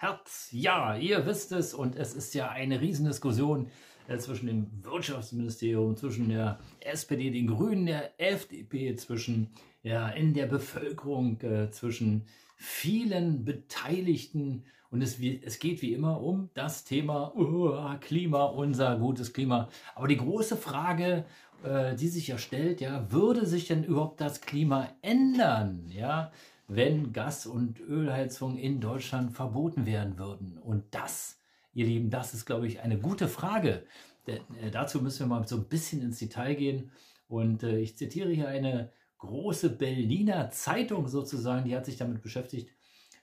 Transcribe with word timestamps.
Herz. 0.00 0.48
Ja, 0.50 0.96
ihr 0.96 1.26
wisst 1.26 1.52
es 1.52 1.74
und 1.74 1.94
es 1.94 2.14
ist 2.14 2.34
ja 2.34 2.48
eine 2.48 2.80
Riesendiskussion 2.80 3.70
äh, 4.08 4.16
zwischen 4.16 4.46
dem 4.46 4.66
Wirtschaftsministerium, 4.82 5.94
zwischen 5.94 6.30
der 6.30 6.58
SPD, 6.80 7.30
den 7.30 7.48
Grünen, 7.48 7.84
der 7.84 8.18
FDP, 8.18 8.96
zwischen 8.96 9.50
ja 9.82 10.08
in 10.08 10.32
der 10.32 10.46
Bevölkerung, 10.46 11.38
äh, 11.42 11.70
zwischen 11.70 12.24
vielen 12.56 13.44
Beteiligten 13.44 14.64
und 14.90 15.02
es, 15.02 15.20
es 15.20 15.58
geht 15.58 15.82
wie 15.82 15.92
immer 15.92 16.22
um 16.22 16.48
das 16.54 16.84
Thema 16.84 17.34
uh, 17.36 17.98
Klima, 18.00 18.44
unser 18.44 18.96
gutes 18.96 19.34
Klima. 19.34 19.68
Aber 19.94 20.08
die 20.08 20.16
große 20.16 20.56
Frage, 20.56 21.26
äh, 21.62 21.94
die 21.94 22.08
sich 22.08 22.28
ja 22.28 22.38
stellt, 22.38 22.80
ja, 22.80 23.12
würde 23.12 23.44
sich 23.44 23.66
denn 23.66 23.84
überhaupt 23.84 24.22
das 24.22 24.40
Klima 24.40 24.88
ändern? 25.02 25.90
Ja, 25.90 26.32
wenn 26.70 27.12
Gas- 27.12 27.46
und 27.46 27.80
Ölheizung 27.80 28.56
in 28.56 28.80
Deutschland 28.80 29.32
verboten 29.32 29.86
werden 29.86 30.18
würden? 30.18 30.58
Und 30.58 30.84
das, 30.92 31.40
ihr 31.74 31.86
Lieben, 31.86 32.10
das 32.10 32.32
ist, 32.32 32.46
glaube 32.46 32.66
ich, 32.66 32.80
eine 32.80 32.98
gute 32.98 33.28
Frage. 33.28 33.84
Denn, 34.26 34.40
äh, 34.62 34.70
dazu 34.70 35.02
müssen 35.02 35.20
wir 35.20 35.26
mal 35.26 35.46
so 35.46 35.56
ein 35.56 35.68
bisschen 35.68 36.00
ins 36.00 36.18
Detail 36.18 36.54
gehen. 36.54 36.92
Und 37.28 37.64
äh, 37.64 37.78
ich 37.78 37.96
zitiere 37.96 38.30
hier 38.30 38.48
eine 38.48 38.92
große 39.18 39.70
Berliner 39.70 40.50
Zeitung 40.50 41.08
sozusagen, 41.08 41.64
die 41.64 41.76
hat 41.76 41.86
sich 41.86 41.96
damit 41.96 42.22
beschäftigt, 42.22 42.70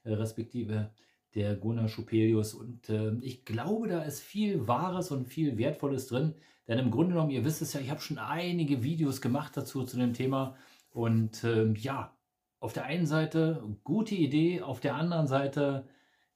äh, 0.04 0.14
respektive 0.14 0.92
der 1.34 1.56
Gunnar 1.56 1.88
Schupelius. 1.88 2.54
Und 2.54 2.89
äh, 2.89 3.14
ich 3.22 3.45
glaube, 3.45 3.88
da 3.88 4.02
ist 4.02 4.20
viel 4.20 4.67
Wahres 4.67 5.11
und 5.11 5.28
viel 5.28 5.58
Wertvolles 5.58 6.08
drin. 6.08 6.36
Denn 6.67 6.80
im 6.80 6.92
Grunde 6.92 7.14
genommen, 7.14 7.32
ihr 7.32 7.45
wisst 7.45 7.61
es 7.61 7.73
ja, 7.73 7.80
ich 7.80 7.89
habe 7.89 8.02
schon 8.02 8.17
einige 8.17 8.84
Videos 8.84 9.22
gemacht 9.22 9.56
dazu 9.56 9.86
zu 9.86 9.98
dem 9.98 10.14
Thema. 10.14 10.58
Und 10.92 11.44
ähm, 11.44 11.76
ja, 11.76 12.17
auf 12.59 12.73
der 12.73 12.86
einen 12.86 13.05
Seite 13.05 13.63
gute 13.83 14.16
Idee, 14.16 14.61
auf 14.61 14.80
der 14.80 14.95
anderen 14.95 15.27
Seite, 15.27 15.88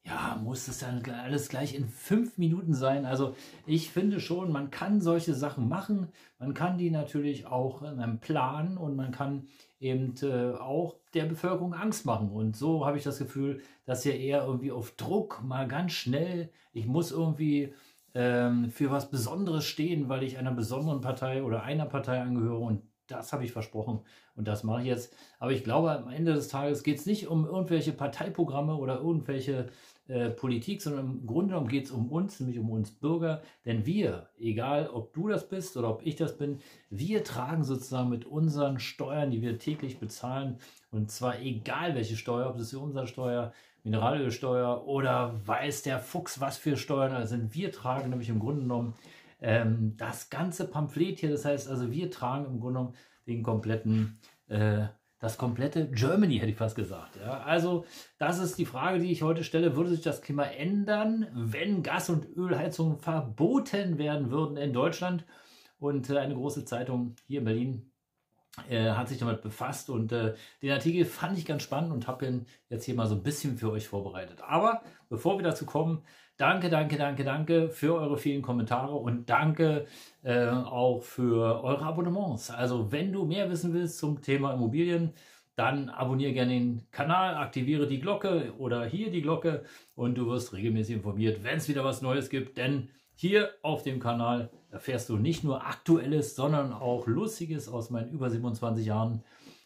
ja, 0.03 0.39
muss 0.41 0.67
es 0.67 0.79
dann 0.79 1.03
alles 1.05 1.47
gleich 1.49 1.75
in 1.75 1.87
fünf 1.87 2.37
Minuten 2.37 2.73
sein. 2.73 3.05
Also 3.05 3.35
ich 3.67 3.91
finde 3.91 4.19
schon, 4.19 4.51
man 4.51 4.71
kann 4.71 4.99
solche 4.99 5.33
Sachen 5.33 5.69
machen. 5.69 6.07
Man 6.39 6.53
kann 6.53 6.77
die 6.77 6.89
natürlich 6.89 7.45
auch 7.45 7.83
in 7.83 7.99
einem 7.99 8.19
Plan 8.19 8.77
und 8.77 8.95
man 8.95 9.11
kann 9.11 9.47
eben 9.79 10.15
äh, 10.23 10.53
auch 10.57 10.95
der 11.13 11.25
Bevölkerung 11.25 11.73
Angst 11.73 12.05
machen. 12.05 12.31
Und 12.31 12.55
so 12.55 12.85
habe 12.85 12.97
ich 12.97 13.03
das 13.03 13.19
Gefühl, 13.19 13.61
dass 13.85 14.03
hier 14.03 14.19
eher 14.19 14.43
irgendwie 14.45 14.71
auf 14.71 14.91
Druck 14.91 15.43
mal 15.43 15.67
ganz 15.67 15.91
schnell, 15.91 16.51
ich 16.73 16.87
muss 16.87 17.11
irgendwie 17.11 17.73
ähm, 18.13 18.71
für 18.71 18.89
was 18.89 19.11
Besonderes 19.11 19.65
stehen, 19.65 20.09
weil 20.09 20.23
ich 20.23 20.37
einer 20.37 20.51
besonderen 20.51 21.01
Partei 21.01 21.43
oder 21.43 21.63
einer 21.63 21.85
Partei 21.85 22.21
angehöre 22.21 22.59
und 22.59 22.81
das 23.11 23.33
habe 23.33 23.45
ich 23.45 23.51
versprochen 23.51 23.99
und 24.35 24.47
das 24.47 24.63
mache 24.63 24.81
ich 24.81 24.87
jetzt. 24.87 25.13
Aber 25.39 25.51
ich 25.51 25.63
glaube, 25.63 25.91
am 25.91 26.09
Ende 26.09 26.33
des 26.33 26.47
Tages 26.47 26.83
geht 26.83 26.99
es 26.99 27.05
nicht 27.05 27.27
um 27.27 27.45
irgendwelche 27.45 27.91
Parteiprogramme 27.91 28.75
oder 28.75 28.99
irgendwelche 28.99 29.67
äh, 30.07 30.29
Politik, 30.29 30.81
sondern 30.81 31.05
im 31.05 31.27
Grunde 31.27 31.49
genommen 31.49 31.69
geht 31.69 31.85
es 31.85 31.91
um 31.91 32.11
uns, 32.11 32.39
nämlich 32.39 32.59
um 32.59 32.69
uns 32.69 32.91
Bürger. 32.91 33.41
Denn 33.65 33.85
wir, 33.85 34.29
egal 34.39 34.89
ob 34.89 35.13
du 35.13 35.27
das 35.27 35.47
bist 35.47 35.77
oder 35.77 35.89
ob 35.89 36.05
ich 36.05 36.15
das 36.15 36.37
bin, 36.37 36.59
wir 36.89 37.23
tragen 37.23 37.63
sozusagen 37.63 38.09
mit 38.09 38.25
unseren 38.25 38.79
Steuern, 38.79 39.31
die 39.31 39.41
wir 39.41 39.57
täglich 39.57 39.99
bezahlen, 39.99 40.57
und 40.91 41.11
zwar 41.11 41.39
egal 41.39 41.95
welche 41.95 42.17
Steuer, 42.17 42.49
ob 42.49 42.57
es 42.57 42.71
die 42.71 42.75
Umsatzsteuer, 42.75 43.53
Mineralölsteuer 43.83 44.85
oder 44.85 45.39
weiß 45.45 45.83
der 45.83 45.99
Fuchs, 45.99 46.39
was 46.39 46.57
für 46.57 46.77
Steuern 46.77 47.13
da 47.13 47.25
sind. 47.25 47.55
Wir 47.55 47.71
tragen 47.71 48.09
nämlich 48.09 48.29
im 48.29 48.39
Grunde 48.39 48.61
genommen 48.61 48.93
ähm, 49.41 49.95
das 49.97 50.29
ganze 50.29 50.67
Pamphlet 50.67 51.19
hier. 51.19 51.31
Das 51.31 51.45
heißt 51.45 51.69
also, 51.69 51.91
wir 51.91 52.11
tragen 52.11 52.45
im 52.45 52.59
Grunde 52.59 52.79
genommen 52.79 52.95
den 53.27 53.43
kompletten, 53.43 54.19
äh, 54.47 54.85
das 55.19 55.37
komplette 55.37 55.87
Germany, 55.91 56.39
hätte 56.39 56.51
ich 56.51 56.57
fast 56.57 56.75
gesagt. 56.75 57.17
Ja, 57.17 57.41
also, 57.41 57.85
das 58.17 58.39
ist 58.39 58.57
die 58.57 58.65
Frage, 58.65 58.99
die 58.99 59.11
ich 59.11 59.21
heute 59.21 59.43
stelle. 59.43 59.75
Würde 59.75 59.91
sich 59.91 60.01
das 60.01 60.21
Klima 60.21 60.43
ändern, 60.43 61.27
wenn 61.33 61.83
Gas- 61.83 62.09
und 62.09 62.27
Ölheizungen 62.35 62.97
verboten 62.97 63.97
werden 63.97 64.31
würden 64.31 64.57
in 64.57 64.73
Deutschland? 64.73 65.25
Und 65.77 66.09
äh, 66.09 66.17
eine 66.17 66.35
große 66.35 66.65
Zeitung 66.65 67.15
hier 67.27 67.39
in 67.39 67.45
Berlin 67.45 67.90
äh, 68.69 68.91
hat 68.91 69.07
sich 69.07 69.17
damit 69.17 69.41
befasst 69.41 69.89
und 69.89 70.11
äh, 70.11 70.33
den 70.61 70.71
Artikel 70.71 71.05
fand 71.05 71.37
ich 71.37 71.45
ganz 71.45 71.63
spannend 71.63 71.93
und 71.93 72.07
habe 72.07 72.25
ihn 72.25 72.45
jetzt 72.69 72.85
hier 72.85 72.95
mal 72.95 73.07
so 73.07 73.15
ein 73.15 73.23
bisschen 73.23 73.57
für 73.57 73.71
euch 73.71 73.87
vorbereitet. 73.87 74.41
Aber 74.41 74.81
bevor 75.09 75.37
wir 75.37 75.43
dazu 75.43 75.65
kommen, 75.65 76.03
danke, 76.37 76.69
danke, 76.69 76.97
danke, 76.97 77.23
danke 77.23 77.69
für 77.69 77.95
eure 77.95 78.17
vielen 78.17 78.41
Kommentare 78.41 78.95
und 78.95 79.29
danke 79.29 79.85
äh, 80.23 80.47
auch 80.47 81.01
für 81.01 81.63
eure 81.63 81.85
Abonnements. 81.85 82.51
Also 82.51 82.91
wenn 82.91 83.13
du 83.13 83.25
mehr 83.25 83.49
wissen 83.49 83.73
willst 83.73 83.99
zum 83.99 84.21
Thema 84.21 84.53
Immobilien, 84.53 85.13
dann 85.55 85.89
abonniere 85.89 86.33
gerne 86.33 86.53
den 86.53 86.91
Kanal, 86.91 87.35
aktiviere 87.35 87.87
die 87.87 87.99
Glocke 87.99 88.53
oder 88.57 88.85
hier 88.85 89.11
die 89.11 89.21
Glocke 89.21 89.63
und 89.95 90.15
du 90.15 90.27
wirst 90.27 90.53
regelmäßig 90.53 90.95
informiert, 90.97 91.43
wenn 91.43 91.57
es 91.57 91.69
wieder 91.69 91.83
was 91.83 92.01
Neues 92.01 92.29
gibt, 92.29 92.57
denn 92.57 92.89
hier 93.15 93.51
auf 93.61 93.83
dem 93.83 93.99
Kanal 93.99 94.49
erfährst 94.71 95.09
du 95.09 95.17
nicht 95.17 95.43
nur 95.43 95.65
Aktuelles, 95.65 96.35
sondern 96.35 96.73
auch 96.73 97.07
Lustiges 97.07 97.67
aus 97.67 97.89
meinen 97.89 98.09
über 98.11 98.29
27 98.29 98.85
Jahren. 98.85 99.23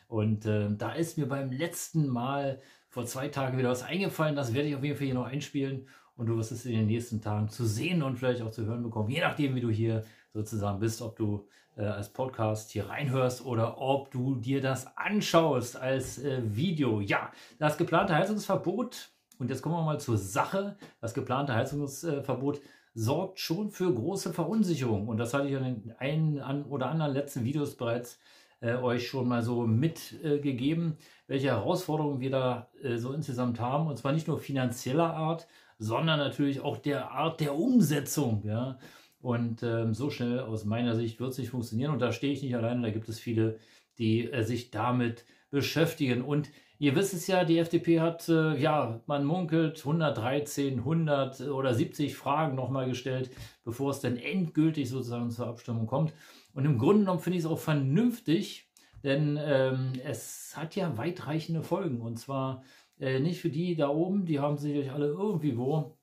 Und 0.07 0.45
äh, 0.45 0.69
da 0.75 0.93
ist 0.93 1.17
mir 1.17 1.27
beim 1.27 1.51
letzten 1.51 2.07
Mal 2.07 2.61
vor 2.89 3.05
zwei 3.05 3.27
Tagen 3.27 3.57
wieder 3.57 3.69
was 3.69 3.83
eingefallen. 3.83 4.35
Das 4.35 4.53
werde 4.53 4.69
ich 4.69 4.75
auf 4.75 4.83
jeden 4.83 4.97
Fall 4.97 5.05
hier 5.05 5.15
noch 5.15 5.25
einspielen. 5.25 5.87
Und 6.15 6.27
du 6.27 6.37
wirst 6.37 6.51
es 6.51 6.65
in 6.65 6.73
den 6.73 6.87
nächsten 6.87 7.21
Tagen 7.21 7.49
zu 7.49 7.65
sehen 7.65 8.01
und 8.01 8.17
vielleicht 8.17 8.41
auch 8.41 8.51
zu 8.51 8.65
hören 8.65 8.83
bekommen, 8.83 9.09
je 9.09 9.19
nachdem, 9.19 9.55
wie 9.55 9.61
du 9.61 9.69
hier 9.69 10.03
sozusagen 10.33 10.79
bist, 10.79 11.01
ob 11.01 11.17
du 11.17 11.45
äh, 11.75 11.83
als 11.83 12.11
Podcast 12.11 12.71
hier 12.71 12.89
reinhörst 12.89 13.45
oder 13.45 13.79
ob 13.79 14.11
du 14.11 14.35
dir 14.35 14.61
das 14.61 14.95
anschaust 14.97 15.75
als 15.77 16.19
äh, 16.23 16.41
Video. 16.43 17.01
Ja, 17.01 17.31
das 17.59 17.77
geplante 17.77 18.15
Heizungsverbot, 18.15 19.09
und 19.39 19.49
jetzt 19.49 19.61
kommen 19.61 19.75
wir 19.75 19.83
mal 19.83 19.99
zur 19.99 20.17
Sache, 20.17 20.77
das 21.01 21.13
geplante 21.13 21.53
Heizungsverbot 21.53 22.61
sorgt 22.95 23.39
schon 23.39 23.69
für 23.69 23.93
große 23.93 24.33
Verunsicherung. 24.33 25.07
Und 25.07 25.17
das 25.17 25.33
hatte 25.33 25.47
ich 25.47 25.53
in 25.53 25.63
den 25.63 25.91
einen 25.99 26.63
oder 26.65 26.87
anderen 26.87 27.13
letzten 27.13 27.43
Videos 27.43 27.75
bereits 27.75 28.17
äh, 28.61 28.75
euch 28.75 29.07
schon 29.07 29.27
mal 29.27 29.43
so 29.43 29.67
mitgegeben, 29.67 30.93
äh, 30.93 31.03
welche 31.27 31.47
Herausforderungen 31.47 32.21
wir 32.21 32.31
da 32.31 32.69
äh, 32.81 32.97
so 32.97 33.11
insgesamt 33.11 33.59
haben. 33.59 33.87
Und 33.87 33.97
zwar 33.97 34.13
nicht 34.13 34.27
nur 34.27 34.39
finanzieller 34.39 35.13
Art, 35.13 35.45
sondern 35.77 36.19
natürlich 36.19 36.61
auch 36.61 36.77
der 36.77 37.11
Art 37.11 37.41
der 37.41 37.55
Umsetzung. 37.55 38.43
Ja? 38.45 38.79
Und 39.19 39.61
ähm, 39.61 39.93
so 39.93 40.09
schnell 40.09 40.39
aus 40.39 40.63
meiner 40.63 40.95
Sicht 40.95 41.19
wird 41.19 41.31
es 41.31 41.37
nicht 41.37 41.49
funktionieren. 41.49 41.91
Und 41.91 41.99
da 41.99 42.13
stehe 42.13 42.31
ich 42.31 42.41
nicht 42.41 42.55
alleine, 42.55 42.81
da 42.81 42.91
gibt 42.91 43.09
es 43.09 43.19
viele, 43.19 43.59
die 43.97 44.31
äh, 44.31 44.43
sich 44.43 44.71
damit 44.71 45.25
beschäftigen. 45.49 46.21
Und 46.21 46.49
Ihr 46.77 46.95
wisst 46.95 47.13
es 47.13 47.27
ja, 47.27 47.45
die 47.45 47.57
FDP 47.57 48.01
hat, 48.01 48.27
äh, 48.27 48.57
ja, 48.57 48.99
man 49.07 49.23
munkelt 49.23 49.79
113, 49.79 50.79
100 50.79 51.41
oder 51.41 51.73
70 51.73 52.15
Fragen 52.15 52.55
nochmal 52.55 52.87
gestellt, 52.87 53.29
bevor 53.63 53.91
es 53.91 54.01
dann 54.01 54.17
endgültig 54.17 54.89
sozusagen 54.89 55.31
zur 55.31 55.47
Abstimmung 55.47 55.87
kommt. 55.87 56.13
Und 56.53 56.65
im 56.65 56.77
Grunde 56.77 56.99
genommen 56.99 57.21
finde 57.21 57.37
ich 57.37 57.45
es 57.45 57.49
auch 57.49 57.59
vernünftig, 57.59 58.69
denn 59.03 59.39
ähm, 59.41 59.93
es 60.03 60.53
hat 60.57 60.75
ja 60.75 60.97
weitreichende 60.97 61.63
Folgen. 61.63 62.01
Und 62.01 62.17
zwar 62.17 62.63
äh, 62.99 63.19
nicht 63.19 63.39
für 63.39 63.49
die 63.49 63.75
da 63.75 63.89
oben, 63.89 64.25
die 64.25 64.39
haben 64.39 64.57
sicherlich 64.57 64.91
alle 64.91 65.07
irgendwie 65.07 65.57
wo 65.57 65.97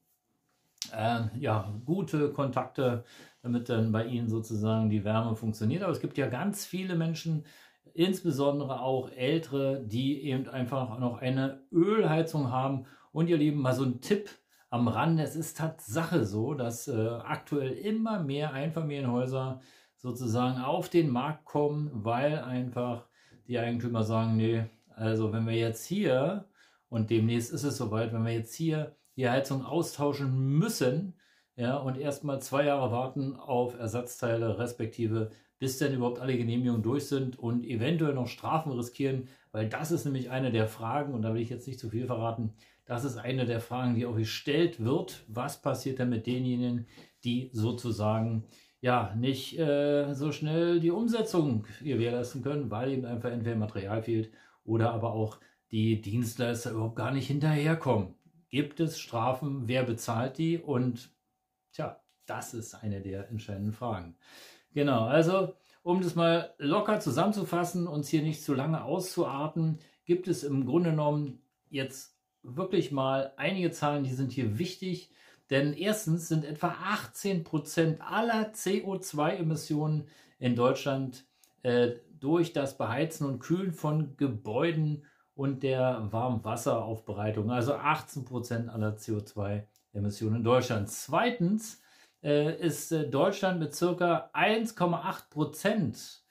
äh, 0.92 1.20
ja, 1.38 1.72
gute 1.84 2.30
Kontakte, 2.30 3.04
damit 3.42 3.69
dann 3.69 3.92
bei 3.92 4.06
ihnen 4.06 4.28
sozusagen 4.28 4.90
die 4.90 5.04
Wärme 5.04 5.36
funktioniert. 5.36 5.82
Aber 5.82 5.92
es 5.92 6.00
gibt 6.00 6.19
ja 6.19 6.28
ganz 6.28 6.64
viele 6.64 6.94
Menschen, 6.96 7.44
insbesondere 7.94 8.80
auch 8.80 9.10
ältere, 9.10 9.82
die 9.84 10.22
eben 10.22 10.48
einfach 10.48 10.98
noch 10.98 11.18
eine 11.18 11.62
Ölheizung 11.72 12.50
haben. 12.50 12.86
Und 13.12 13.28
ihr 13.28 13.36
Lieben, 13.36 13.60
mal 13.60 13.74
so 13.74 13.84
ein 13.84 14.00
Tipp 14.00 14.30
am 14.70 14.88
Rande, 14.88 15.22
es 15.22 15.36
ist 15.36 15.58
Tatsache 15.58 16.24
so, 16.24 16.54
dass 16.54 16.88
äh, 16.88 17.08
aktuell 17.24 17.72
immer 17.72 18.22
mehr 18.22 18.52
Einfamilienhäuser 18.52 19.60
sozusagen 19.96 20.60
auf 20.60 20.88
den 20.88 21.10
Markt 21.10 21.44
kommen, 21.44 21.90
weil 21.92 22.38
einfach 22.38 23.06
die 23.46 23.58
Eigentümer 23.58 24.02
sagen, 24.02 24.36
nee, 24.36 24.64
also 24.88 25.32
wenn 25.32 25.46
wir 25.46 25.56
jetzt 25.56 25.84
hier, 25.84 26.46
und 26.88 27.10
demnächst 27.10 27.52
ist 27.52 27.64
es 27.64 27.76
soweit, 27.76 28.12
wenn 28.12 28.24
wir 28.24 28.32
jetzt 28.32 28.54
hier 28.54 28.96
die 29.16 29.28
Heizung 29.28 29.64
austauschen 29.64 30.58
müssen, 30.58 31.14
ja, 31.54 31.76
und 31.76 31.98
erstmal 31.98 32.40
zwei 32.40 32.64
Jahre 32.64 32.90
warten 32.90 33.36
auf 33.36 33.78
Ersatzteile 33.78 34.58
respektive 34.58 35.30
bis 35.62 35.78
dann 35.78 35.94
überhaupt 35.94 36.18
alle 36.18 36.36
Genehmigungen 36.36 36.82
durch 36.82 37.06
sind 37.06 37.38
und 37.38 37.64
eventuell 37.64 38.14
noch 38.14 38.26
Strafen 38.26 38.72
riskieren, 38.72 39.28
weil 39.52 39.68
das 39.68 39.92
ist 39.92 40.04
nämlich 40.04 40.28
eine 40.28 40.50
der 40.50 40.66
Fragen, 40.66 41.14
und 41.14 41.22
da 41.22 41.32
will 41.32 41.40
ich 41.40 41.50
jetzt 41.50 41.68
nicht 41.68 41.78
zu 41.78 41.88
viel 41.88 42.06
verraten, 42.06 42.52
das 42.84 43.04
ist 43.04 43.16
eine 43.16 43.46
der 43.46 43.60
Fragen, 43.60 43.94
die 43.94 44.04
auch 44.04 44.16
gestellt 44.16 44.84
wird. 44.84 45.24
Was 45.28 45.62
passiert 45.62 46.00
denn 46.00 46.08
mit 46.08 46.26
denjenigen, 46.26 46.88
die 47.22 47.48
sozusagen 47.52 48.42
ja 48.80 49.14
nicht 49.14 49.56
äh, 49.56 50.14
so 50.14 50.32
schnell 50.32 50.80
die 50.80 50.90
Umsetzung 50.90 51.64
gewährleisten 51.80 52.42
können, 52.42 52.72
weil 52.72 52.90
eben 52.90 53.04
einfach 53.04 53.30
entweder 53.30 53.54
Material 53.54 54.02
fehlt 54.02 54.32
oder 54.64 54.92
aber 54.92 55.12
auch 55.12 55.38
die 55.70 56.02
Dienstleister 56.02 56.72
überhaupt 56.72 56.96
gar 56.96 57.12
nicht 57.12 57.28
hinterherkommen. 57.28 58.16
Gibt 58.48 58.80
es 58.80 58.98
Strafen? 58.98 59.68
Wer 59.68 59.84
bezahlt 59.84 60.38
die? 60.38 60.58
Und 60.58 61.12
tja, 61.70 62.02
das 62.26 62.52
ist 62.52 62.74
eine 62.74 63.00
der 63.00 63.28
entscheidenden 63.28 63.72
Fragen. 63.72 64.16
Genau, 64.74 65.04
also 65.04 65.54
um 65.82 66.00
das 66.00 66.14
mal 66.14 66.54
locker 66.58 67.00
zusammenzufassen, 67.00 67.86
uns 67.86 68.08
hier 68.08 68.22
nicht 68.22 68.42
zu 68.42 68.54
lange 68.54 68.84
auszuarten, 68.84 69.78
gibt 70.04 70.28
es 70.28 70.44
im 70.44 70.64
Grunde 70.64 70.90
genommen 70.90 71.42
jetzt 71.70 72.16
wirklich 72.42 72.92
mal 72.92 73.32
einige 73.36 73.70
Zahlen, 73.70 74.04
die 74.04 74.12
sind 74.12 74.32
hier 74.32 74.58
wichtig. 74.58 75.10
Denn 75.50 75.74
erstens 75.74 76.28
sind 76.28 76.44
etwa 76.44 76.74
18 76.82 77.44
Prozent 77.44 78.00
aller 78.00 78.52
CO2-Emissionen 78.52 80.08
in 80.38 80.56
Deutschland 80.56 81.26
äh, 81.62 81.92
durch 82.19 82.52
das 82.52 82.78
Beheizen 82.78 83.26
und 83.26 83.40
Kühlen 83.40 83.72
von 83.72 84.16
Gebäuden 84.16 85.04
und 85.34 85.62
der 85.62 86.08
Warmwasseraufbereitung, 86.10 87.50
also 87.50 87.74
18 87.74 88.24
Prozent 88.24 88.70
aller 88.70 88.96
CO2-Emissionen 88.96 90.36
in 90.36 90.44
Deutschland. 90.44 90.88
Zweitens 90.88 91.82
äh, 92.22 92.56
ist 92.58 92.92
äh, 92.92 93.08
Deutschland 93.08 93.60
mit 93.60 93.74
circa 93.74 94.30
1,8 94.34 95.30
Prozent, 95.30 96.22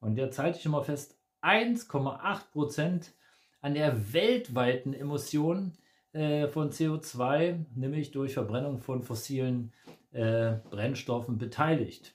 und 0.00 0.16
jetzt 0.16 0.38
halte 0.38 0.56
ich 0.58 0.62
schon 0.62 0.72
mal 0.72 0.82
fest, 0.82 1.18
1,8 1.42 2.50
Prozent 2.52 3.12
an 3.60 3.74
der 3.74 4.12
weltweiten 4.12 4.94
Emission 4.94 5.72
äh, 6.12 6.46
von 6.48 6.70
CO2, 6.70 7.64
nämlich 7.74 8.10
durch 8.10 8.34
Verbrennung 8.34 8.78
von 8.78 9.02
fossilen 9.02 9.72
äh, 10.12 10.54
Brennstoffen 10.70 11.38
beteiligt. 11.38 12.14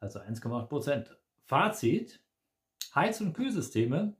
Also 0.00 0.20
1,8 0.20 0.66
Prozent. 0.66 1.16
Fazit, 1.44 2.20
Heiz- 2.94 3.20
und 3.20 3.34
Kühlsysteme 3.34 4.14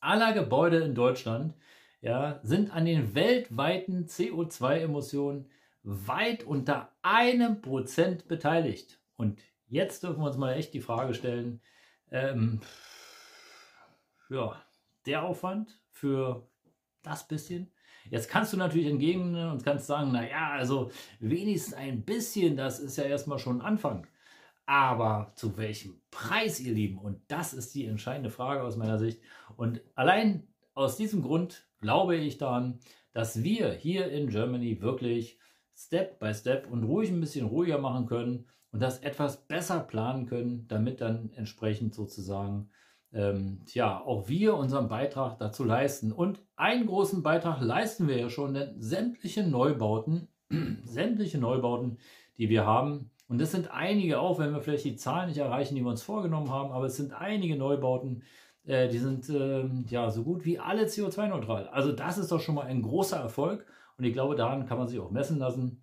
aller 0.00 0.32
Gebäude 0.32 0.78
in 0.78 0.94
Deutschland 0.94 1.54
ja, 2.00 2.40
sind 2.42 2.74
an 2.74 2.84
den 2.84 3.14
weltweiten 3.14 4.06
CO2-Emissionen 4.06 5.46
weit 5.86 6.42
unter 6.44 6.92
einem 7.02 7.62
Prozent 7.62 8.26
beteiligt. 8.26 9.00
Und 9.16 9.40
jetzt 9.68 10.02
dürfen 10.02 10.20
wir 10.20 10.26
uns 10.26 10.36
mal 10.36 10.54
echt 10.54 10.74
die 10.74 10.80
Frage 10.80 11.14
stellen, 11.14 11.62
ähm, 12.10 12.60
ja, 14.28 14.60
der 15.06 15.22
Aufwand 15.22 15.80
für 15.90 16.48
das 17.02 17.28
bisschen. 17.28 17.72
Jetzt 18.10 18.28
kannst 18.28 18.52
du 18.52 18.56
natürlich 18.56 18.88
entgegen 18.88 19.34
und 19.34 19.64
kannst 19.64 19.86
sagen, 19.86 20.12
naja, 20.12 20.50
also 20.50 20.90
wenigstens 21.20 21.74
ein 21.74 22.04
bisschen, 22.04 22.56
das 22.56 22.80
ist 22.80 22.96
ja 22.96 23.04
erstmal 23.04 23.38
schon 23.38 23.60
ein 23.60 23.66
Anfang. 23.66 24.06
Aber 24.66 25.32
zu 25.36 25.56
welchem 25.56 26.00
Preis, 26.10 26.58
ihr 26.58 26.72
Lieben? 26.72 26.98
Und 26.98 27.20
das 27.28 27.54
ist 27.54 27.74
die 27.76 27.86
entscheidende 27.86 28.30
Frage 28.30 28.62
aus 28.64 28.76
meiner 28.76 28.98
Sicht. 28.98 29.20
Und 29.56 29.80
allein 29.94 30.48
aus 30.74 30.96
diesem 30.96 31.22
Grund 31.22 31.68
glaube 31.78 32.16
ich 32.16 32.38
daran, 32.38 32.80
dass 33.12 33.44
wir 33.44 33.72
hier 33.72 34.10
in 34.10 34.28
Germany 34.28 34.80
wirklich 34.80 35.38
Step 35.76 36.18
by 36.18 36.32
Step 36.32 36.70
und 36.70 36.84
ruhig 36.84 37.10
ein 37.10 37.20
bisschen 37.20 37.46
ruhiger 37.46 37.78
machen 37.78 38.06
können 38.06 38.46
und 38.72 38.80
das 38.80 38.98
etwas 38.98 39.46
besser 39.46 39.80
planen 39.80 40.26
können, 40.26 40.66
damit 40.68 41.00
dann 41.00 41.30
entsprechend 41.34 41.94
sozusagen 41.94 42.70
ähm, 43.12 43.60
ja, 43.72 44.00
auch 44.00 44.28
wir 44.28 44.56
unseren 44.56 44.88
Beitrag 44.88 45.38
dazu 45.38 45.64
leisten. 45.64 46.12
Und 46.12 46.42
einen 46.56 46.86
großen 46.86 47.22
Beitrag 47.22 47.60
leisten 47.60 48.08
wir 48.08 48.18
ja 48.18 48.28
schon, 48.28 48.54
denn 48.54 48.80
sämtliche 48.80 49.46
Neubauten, 49.46 50.28
sämtliche 50.84 51.38
Neubauten, 51.38 51.98
die 52.38 52.48
wir 52.48 52.66
haben, 52.66 53.10
und 53.28 53.40
das 53.40 53.50
sind 53.50 53.70
einige, 53.72 54.20
auch 54.20 54.38
wenn 54.38 54.52
wir 54.52 54.60
vielleicht 54.60 54.84
die 54.84 54.96
Zahlen 54.96 55.28
nicht 55.28 55.38
erreichen, 55.38 55.74
die 55.74 55.82
wir 55.82 55.90
uns 55.90 56.02
vorgenommen 56.02 56.50
haben, 56.50 56.70
aber 56.70 56.86
es 56.86 56.96
sind 56.96 57.12
einige 57.12 57.56
Neubauten, 57.56 58.22
äh, 58.64 58.88
die 58.88 58.98
sind 58.98 59.28
äh, 59.28 59.68
ja 59.88 60.10
so 60.10 60.22
gut 60.22 60.44
wie 60.44 60.58
alle 60.58 60.84
CO2-neutral. 60.84 61.68
Also 61.68 61.92
das 61.92 62.18
ist 62.18 62.30
doch 62.30 62.40
schon 62.40 62.54
mal 62.54 62.66
ein 62.66 62.82
großer 62.82 63.18
Erfolg 63.18 63.66
und 63.98 64.04
ich 64.04 64.12
glaube, 64.12 64.36
daran 64.36 64.66
kann 64.66 64.78
man 64.78 64.88
sich 64.88 64.98
auch 65.00 65.10
messen 65.10 65.38
lassen. 65.38 65.82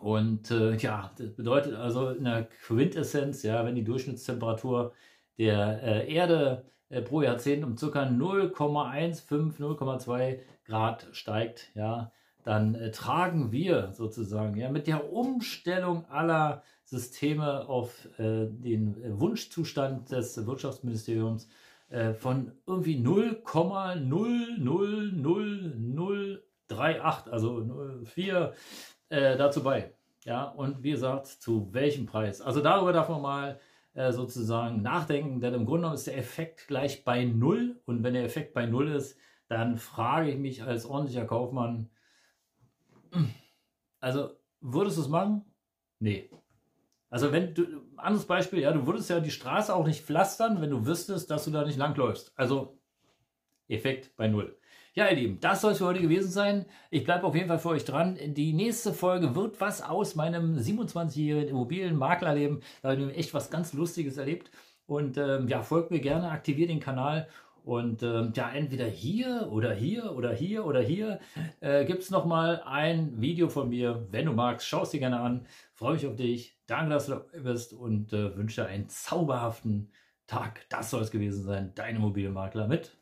Und 0.00 0.50
äh, 0.50 0.76
ja, 0.76 1.12
das 1.16 1.34
bedeutet 1.34 1.74
also 1.74 2.10
in 2.10 2.24
der 2.24 2.44
Quintessenz, 2.44 3.42
ja, 3.42 3.64
wenn 3.64 3.74
die 3.74 3.84
Durchschnittstemperatur 3.84 4.92
der 5.38 5.82
äh, 5.82 6.12
Erde 6.12 6.64
äh, 6.88 7.02
pro 7.02 7.22
Jahrzehnt 7.22 7.64
um 7.64 7.76
ca. 7.76 8.04
0,15, 8.04 9.58
0,2 9.58 10.38
Grad 10.64 11.08
steigt, 11.12 11.70
ja, 11.74 12.12
dann 12.44 12.74
äh, 12.74 12.90
tragen 12.90 13.52
wir 13.52 13.92
sozusagen 13.92 14.56
ja, 14.56 14.70
mit 14.70 14.86
der 14.86 15.12
Umstellung 15.12 16.06
aller 16.06 16.62
Systeme 16.84 17.68
auf 17.68 18.08
äh, 18.18 18.46
den 18.46 19.20
Wunschzustand 19.20 20.10
des 20.10 20.46
Wirtschaftsministeriums 20.46 21.48
äh, 21.90 22.14
von 22.14 22.52
irgendwie 22.66 22.96
0,00038, 26.70 27.30
also 27.30 28.04
4 28.04 28.54
äh, 29.08 29.36
dazu 29.36 29.62
bei. 29.62 29.92
Ja, 30.24 30.44
und 30.44 30.82
wie 30.82 30.90
gesagt, 30.90 31.26
zu 31.26 31.72
welchem 31.72 32.06
Preis? 32.06 32.40
Also 32.40 32.60
darüber 32.60 32.92
darf 32.92 33.08
man 33.08 33.22
mal 33.22 33.60
äh, 33.94 34.12
sozusagen 34.12 34.82
nachdenken, 34.82 35.40
denn 35.40 35.54
im 35.54 35.64
Grunde 35.64 35.80
genommen 35.80 35.94
ist 35.94 36.06
der 36.06 36.18
Effekt 36.18 36.68
gleich 36.68 37.04
bei 37.04 37.24
Null. 37.24 37.80
Und 37.84 38.02
wenn 38.02 38.14
der 38.14 38.24
Effekt 38.24 38.52
bei 38.54 38.66
Null 38.66 38.88
ist, 38.88 39.18
dann 39.48 39.78
frage 39.78 40.30
ich 40.30 40.38
mich 40.38 40.62
als 40.62 40.84
ordentlicher 40.84 41.24
Kaufmann, 41.24 41.90
also, 44.00 44.30
würdest 44.60 44.98
du 44.98 45.02
es 45.02 45.08
machen? 45.08 45.44
Nee. 45.98 46.30
Also, 47.10 47.32
wenn 47.32 47.54
du, 47.54 47.64
anderes 47.96 48.26
Beispiel, 48.26 48.60
ja, 48.60 48.72
du 48.72 48.86
würdest 48.86 49.08
ja 49.08 49.20
die 49.20 49.30
Straße 49.30 49.74
auch 49.74 49.86
nicht 49.86 50.04
pflastern, 50.04 50.60
wenn 50.60 50.70
du 50.70 50.86
wüsstest, 50.86 51.30
dass 51.30 51.46
du 51.46 51.50
da 51.50 51.64
nicht 51.64 51.78
langläufst. 51.78 52.32
Also, 52.36 52.77
Effekt 53.68 54.16
bei 54.16 54.28
Null. 54.28 54.56
Ja, 54.94 55.08
ihr 55.08 55.16
Lieben, 55.16 55.38
das 55.40 55.60
soll 55.60 55.72
es 55.72 55.78
für 55.78 55.86
heute 55.86 56.00
gewesen 56.00 56.30
sein. 56.30 56.66
Ich 56.90 57.04
bleibe 57.04 57.24
auf 57.24 57.34
jeden 57.34 57.48
Fall 57.48 57.58
für 57.58 57.68
euch 57.68 57.84
dran. 57.84 58.18
Die 58.20 58.52
nächste 58.52 58.92
Folge 58.92 59.36
wird 59.36 59.60
was 59.60 59.82
aus 59.82 60.16
meinem 60.16 60.56
27-jährigen 60.56 61.50
Immobilienmaklerleben. 61.50 62.62
Da 62.82 62.90
habe 62.90 63.02
ich 63.02 63.16
echt 63.18 63.34
was 63.34 63.50
ganz 63.50 63.72
Lustiges 63.74 64.16
erlebt. 64.16 64.50
Und 64.86 65.18
ähm, 65.18 65.46
ja, 65.48 65.62
folgt 65.62 65.90
mir 65.90 66.00
gerne, 66.00 66.30
aktiviert 66.30 66.70
den 66.70 66.80
Kanal 66.80 67.28
und 67.68 68.02
ähm, 68.02 68.32
ja, 68.34 68.50
entweder 68.50 68.86
hier 68.86 69.48
oder 69.52 69.74
hier 69.74 70.16
oder 70.16 70.32
hier 70.32 70.64
oder 70.64 70.80
hier 70.80 71.20
äh, 71.60 71.84
gibt 71.84 72.02
es 72.02 72.10
nochmal 72.10 72.62
ein 72.64 73.20
Video 73.20 73.50
von 73.50 73.68
mir. 73.68 74.06
Wenn 74.10 74.24
du 74.24 74.32
magst, 74.32 74.66
schau 74.66 74.84
es 74.84 74.90
dir 74.90 75.00
gerne 75.00 75.20
an. 75.20 75.46
Freue 75.74 75.92
mich 75.92 76.06
auf 76.06 76.16
dich. 76.16 76.56
Danke, 76.66 76.94
dass 76.94 77.06
du 77.06 77.12
dabei 77.12 77.40
bist 77.40 77.74
und 77.74 78.14
äh, 78.14 78.34
wünsche 78.36 78.64
einen 78.64 78.88
zauberhaften 78.88 79.92
Tag. 80.26 80.64
Das 80.70 80.88
soll 80.90 81.02
es 81.02 81.10
gewesen 81.10 81.44
sein. 81.44 81.72
Dein 81.74 81.96
Immobilienmakler 81.96 82.66
mit 82.66 82.97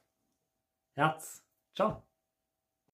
Herz. 0.97 1.43
Ciao. 1.75 2.06